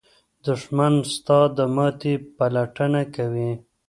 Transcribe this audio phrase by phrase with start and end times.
[0.45, 3.51] دښمن ستا د ماتې پلټنه کوي